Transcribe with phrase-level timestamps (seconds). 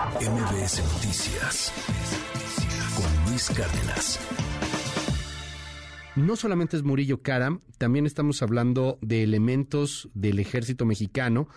[0.00, 1.72] MBS Noticias
[2.96, 4.18] con Luis Cárdenas.
[6.16, 11.48] No solamente es Murillo Karam, también estamos hablando de elementos del ejército mexicano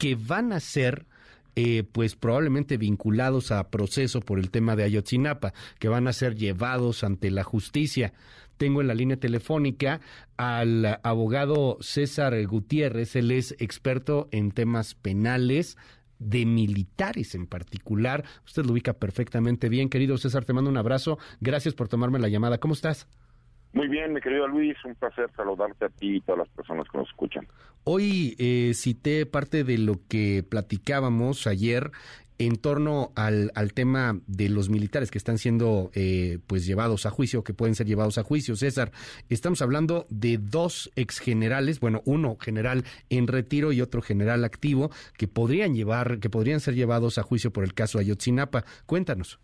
[0.00, 1.06] que van a ser
[1.54, 6.34] eh, pues probablemente vinculados a proceso por el tema de Ayotzinapa, que van a ser
[6.34, 8.14] llevados ante la justicia.
[8.56, 10.00] Tengo en la línea telefónica
[10.36, 15.76] al abogado César Gutiérrez, él es experto en temas penales
[16.22, 18.24] de militares en particular.
[18.46, 21.18] Usted lo ubica perfectamente bien, querido César, te mando un abrazo.
[21.40, 22.58] Gracias por tomarme la llamada.
[22.58, 23.06] ¿Cómo estás?
[23.72, 26.98] Muy bien, mi querido Luis, un placer saludarte a ti y todas las personas que
[26.98, 27.46] nos escuchan.
[27.84, 31.90] Hoy eh, cité parte de lo que platicábamos ayer
[32.38, 37.10] en torno al, al, tema de los militares que están siendo eh, pues llevados a
[37.10, 38.56] juicio, que pueden ser llevados a juicio.
[38.56, 38.90] César,
[39.28, 45.28] estamos hablando de dos exgenerales, bueno, uno general en retiro y otro general activo, que
[45.28, 48.64] podrían llevar, que podrían ser llevados a juicio por el caso Ayotzinapa.
[48.86, 49.38] Cuéntanos.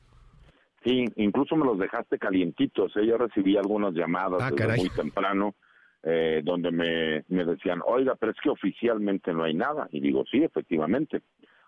[0.88, 2.96] Sí, incluso me los dejaste calientitos.
[2.96, 3.06] ¿eh?
[3.06, 5.54] Yo recibí algunas llamadas Ah, desde muy temprano
[6.02, 9.88] eh, donde me, me decían, oiga, pero es que oficialmente no hay nada.
[9.90, 11.20] Y digo, sí, efectivamente.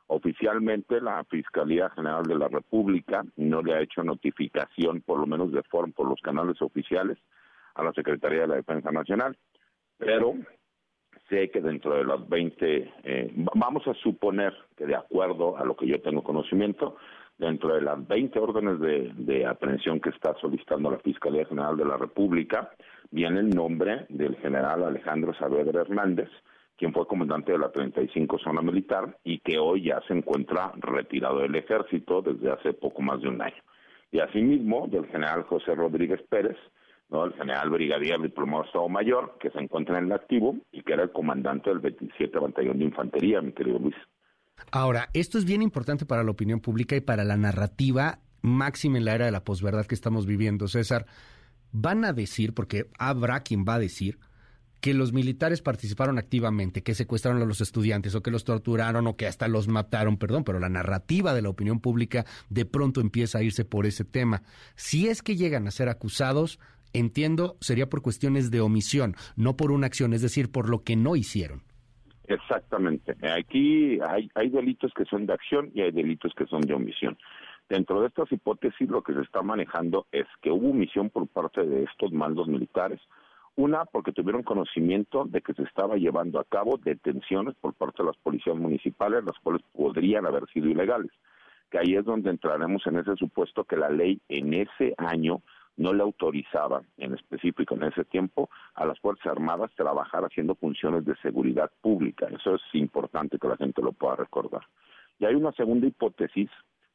[0.06, 5.52] Oficialmente la Fiscalía General de la República no le ha hecho notificación, por lo menos
[5.52, 7.18] de forma, por los canales oficiales,
[7.74, 9.36] a la Secretaría de la Defensa Nacional.
[9.98, 10.34] Pero
[11.30, 15.64] sé que dentro de las 20, eh, va- vamos a suponer que de acuerdo a
[15.64, 16.96] lo que yo tengo conocimiento,
[17.38, 21.86] dentro de las 20 órdenes de, de aprehensión que está solicitando la Fiscalía General de
[21.86, 22.70] la República,
[23.10, 26.28] viene el nombre del general Alejandro Saavedra Hernández,
[26.76, 31.38] quien fue comandante de la 35 Zona Militar y que hoy ya se encuentra retirado
[31.38, 33.62] del ejército desde hace poco más de un año.
[34.12, 36.56] Y asimismo del general José Rodríguez Pérez,
[37.10, 37.24] ¿no?
[37.24, 41.04] el general brigadier diplomado Estado Mayor, que se encuentra en el activo y que era
[41.04, 43.96] el comandante del 27 Batallón de Infantería, mi querido Luis.
[44.72, 49.04] Ahora, esto es bien importante para la opinión pública y para la narrativa máxima en
[49.04, 50.68] la era de la posverdad que estamos viviendo.
[50.68, 51.06] César,
[51.72, 54.18] van a decir, porque habrá quien va a decir,
[54.80, 59.16] que los militares participaron activamente, que secuestraron a los estudiantes o que los torturaron o
[59.16, 63.38] que hasta los mataron, perdón, pero la narrativa de la opinión pública de pronto empieza
[63.38, 64.42] a irse por ese tema.
[64.76, 66.58] Si es que llegan a ser acusados,
[66.92, 70.96] entiendo, sería por cuestiones de omisión, no por una acción, es decir, por lo que
[70.96, 71.62] no hicieron.
[72.30, 73.16] Exactamente.
[73.28, 77.18] Aquí hay, delitos que son de acción y hay delitos que son de omisión.
[77.68, 81.66] Dentro de estas hipótesis lo que se está manejando es que hubo omisión por parte
[81.66, 83.00] de estos mandos militares.
[83.56, 88.06] Una, porque tuvieron conocimiento de que se estaba llevando a cabo detenciones por parte de
[88.06, 91.10] las policías municipales, las cuales podrían haber sido ilegales.
[91.68, 95.42] Que ahí es donde entraremos en ese supuesto que la ley en ese año
[95.80, 101.06] no le autorizaba, en específico en ese tiempo, a las Fuerzas Armadas trabajar haciendo funciones
[101.06, 102.26] de seguridad pública.
[102.26, 104.60] Eso es importante que la gente lo pueda recordar.
[105.18, 106.50] Y hay una segunda hipótesis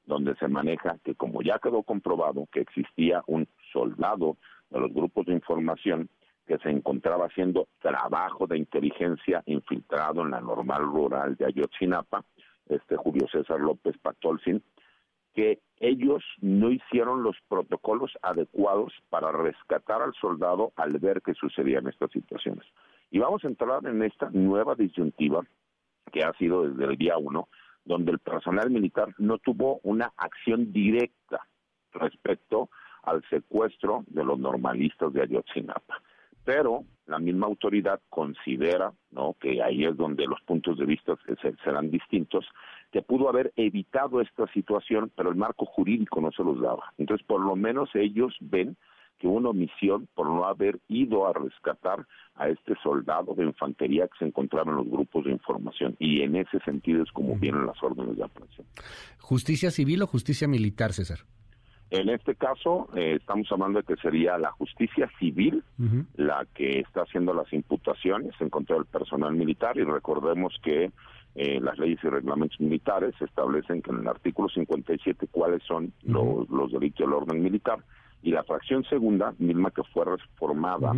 [0.06, 4.38] donde se maneja que como ya quedó comprobado que existía un soldado
[4.70, 6.08] de los grupos de información
[6.46, 12.24] que se encontraba haciendo trabajo de inteligencia infiltrado en la normal rural de Ayotzinapa,
[12.70, 14.62] este Julio César López Patolcin,
[15.36, 21.88] que ellos no hicieron los protocolos adecuados para rescatar al soldado al ver que sucedían
[21.88, 22.66] estas situaciones.
[23.12, 25.42] Y vamos a entrar en esta nueva disyuntiva
[26.12, 27.50] que ha sido desde el día uno,
[27.84, 31.46] donde el personal militar no tuvo una acción directa
[31.92, 32.70] respecto
[33.04, 36.02] al secuestro de los normalistas de Ayotzinapa.
[36.46, 39.36] Pero la misma autoridad considera, ¿no?
[39.40, 42.46] que ahí es donde los puntos de vista se- serán distintos,
[42.92, 46.94] que pudo haber evitado esta situación, pero el marco jurídico no se los daba.
[46.98, 48.78] Entonces, por lo menos ellos ven
[49.20, 54.18] que una omisión por no haber ido a rescatar a este soldado de infantería que
[54.20, 55.96] se encontraba en los grupos de información.
[56.00, 58.68] Y en ese sentido es como vienen las órdenes de aprehensión.
[59.20, 61.20] ¿Justicia civil o justicia militar, César?
[61.92, 65.64] En este caso, eh, estamos hablando de que sería la justicia civil
[66.16, 70.92] la que está haciendo las imputaciones en contra del personal militar y recordemos que
[71.36, 76.50] eh, las leyes y reglamentos militares establecen que en el artículo 57 cuáles son los,
[76.50, 77.80] los delitos del orden militar
[78.24, 80.94] y la fracción segunda, misma que fue reformada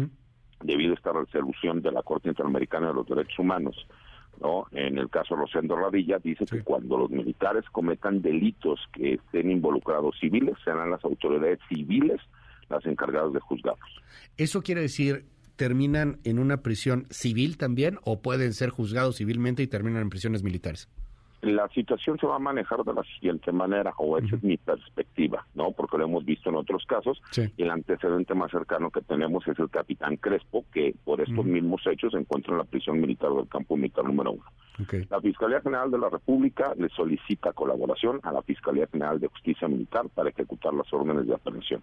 [0.63, 3.75] debido a esta resolución de la Corte Interamericana de los Derechos Humanos,
[4.41, 4.65] ¿no?
[4.71, 6.57] En el caso Rosendo Radilla dice Sí.
[6.57, 12.19] que cuando los militares cometan delitos que estén involucrados civiles, serán las autoridades civiles
[12.69, 13.89] las encargadas de juzgarlos.
[14.37, 15.25] ¿Eso quiere decir
[15.55, 20.43] terminan en una prisión civil también o pueden ser juzgados civilmente y terminan en prisiones
[20.43, 20.87] militares?
[21.41, 25.45] La situación se va a manejar de la siguiente manera, o esa es mi perspectiva,
[25.53, 25.71] ¿no?
[25.71, 27.43] Porque lo hemos visto en otros casos, Sí.
[27.55, 31.81] y el antecedente más cercano que tenemos es el capitán Crespo, que por estos mismos
[31.85, 34.43] hechos se encuentra en la prisión militar del campo militar número uno.
[35.09, 39.67] La Fiscalía General de la República le solicita colaboración a la Fiscalía General de Justicia
[39.67, 41.81] Militar para ejecutar las órdenes de aprehensión.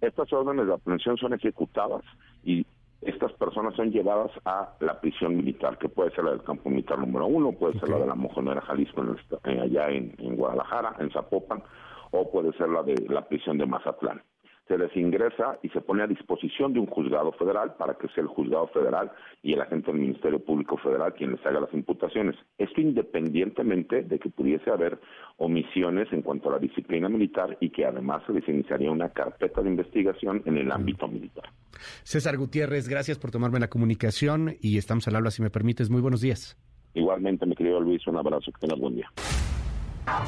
[0.00, 2.02] Estas órdenes de aprehensión son ejecutadas
[2.44, 2.64] y
[3.06, 6.98] estas personas son llevadas a la prisión militar, que puede ser la del campo militar
[6.98, 9.02] número uno, puede ser la de la Mojonera Jalisco,
[9.44, 11.62] en allá en, en Guadalajara, en Zapopan,
[12.10, 14.22] o puede ser la de la prisión de Mazatlán
[14.68, 18.22] se les ingresa y se pone a disposición de un juzgado federal para que sea
[18.22, 22.36] el juzgado federal y el agente del Ministerio Público Federal quien les haga las imputaciones.
[22.58, 24.98] Esto independientemente de que pudiese haber
[25.36, 29.62] omisiones en cuanto a la disciplina militar y que además se les iniciaría una carpeta
[29.62, 31.44] de investigación en el ámbito militar.
[32.02, 35.90] César Gutiérrez, gracias por tomarme la comunicación y estamos al habla si me permites.
[35.90, 36.56] Muy buenos días.
[36.94, 39.10] Igualmente, mi querido Luis, un abrazo, que tengas buen día.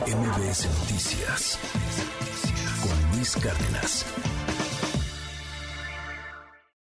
[0.06, 2.38] MBS Noticias
[3.19, 4.38] Luis Cárdenas.